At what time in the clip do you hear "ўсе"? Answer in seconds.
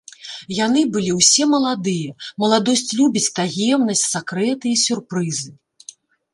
1.19-1.43